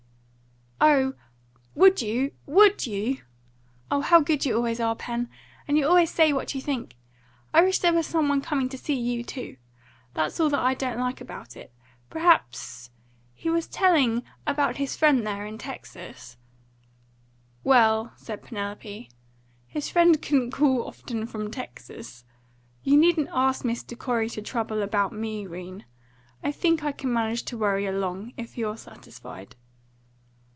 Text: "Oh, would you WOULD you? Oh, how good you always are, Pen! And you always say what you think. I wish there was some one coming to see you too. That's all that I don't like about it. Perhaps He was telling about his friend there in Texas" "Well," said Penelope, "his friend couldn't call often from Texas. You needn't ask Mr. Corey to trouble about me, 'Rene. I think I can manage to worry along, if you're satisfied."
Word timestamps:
"Oh, 0.83 1.13
would 1.75 2.01
you 2.01 2.31
WOULD 2.47 2.87
you? 2.87 3.21
Oh, 3.91 4.01
how 4.01 4.19
good 4.19 4.47
you 4.47 4.55
always 4.55 4.79
are, 4.79 4.95
Pen! 4.95 5.29
And 5.67 5.77
you 5.77 5.87
always 5.87 6.09
say 6.09 6.33
what 6.33 6.55
you 6.55 6.59
think. 6.61 6.95
I 7.53 7.61
wish 7.63 7.77
there 7.77 7.93
was 7.93 8.07
some 8.07 8.27
one 8.27 8.41
coming 8.41 8.67
to 8.69 8.79
see 8.79 8.95
you 8.99 9.23
too. 9.23 9.57
That's 10.15 10.39
all 10.39 10.49
that 10.49 10.59
I 10.59 10.73
don't 10.73 10.97
like 10.99 11.21
about 11.21 11.55
it. 11.55 11.71
Perhaps 12.09 12.89
He 13.35 13.47
was 13.47 13.67
telling 13.67 14.23
about 14.47 14.77
his 14.77 14.97
friend 14.97 15.25
there 15.25 15.45
in 15.45 15.59
Texas" 15.59 16.35
"Well," 17.63 18.13
said 18.15 18.41
Penelope, 18.41 19.11
"his 19.67 19.87
friend 19.87 20.19
couldn't 20.19 20.49
call 20.49 20.87
often 20.87 21.27
from 21.27 21.51
Texas. 21.51 22.25
You 22.81 22.97
needn't 22.97 23.29
ask 23.31 23.63
Mr. 23.63 23.95
Corey 23.95 24.31
to 24.31 24.41
trouble 24.41 24.81
about 24.81 25.13
me, 25.13 25.45
'Rene. 25.45 25.85
I 26.43 26.51
think 26.51 26.83
I 26.83 26.91
can 26.91 27.13
manage 27.13 27.43
to 27.43 27.57
worry 27.57 27.85
along, 27.85 28.33
if 28.35 28.57
you're 28.57 28.77
satisfied." 28.77 29.55